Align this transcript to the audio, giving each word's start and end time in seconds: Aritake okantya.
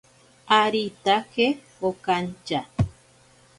Aritake 0.59 1.47
okantya. 1.87 2.61